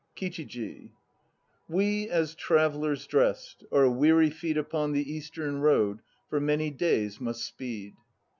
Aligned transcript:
KICHIJI. 0.15 0.93
We 1.69 2.09
as 2.09 2.33
travellers 2.33 3.05
dressed 3.05 3.63
Our 3.71 3.87
weary 3.87 4.31
feet 4.31 4.57
upon 4.57 4.93
the 4.93 5.13
Eastern 5.13 5.59
road 5.59 5.99
For 6.27 6.39
many 6.39 6.71
days 6.71 7.21
must 7.21 7.45
speed. 7.45 7.93